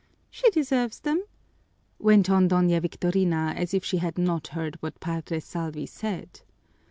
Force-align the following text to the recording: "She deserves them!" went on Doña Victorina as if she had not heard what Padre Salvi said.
"She 0.31 0.49
deserves 0.49 1.01
them!" 1.01 1.23
went 1.99 2.27
on 2.27 2.49
Doña 2.49 2.81
Victorina 2.81 3.53
as 3.55 3.71
if 3.71 3.85
she 3.85 3.97
had 3.97 4.17
not 4.17 4.47
heard 4.47 4.75
what 4.81 4.99
Padre 4.99 5.39
Salvi 5.39 5.85
said. 5.85 6.41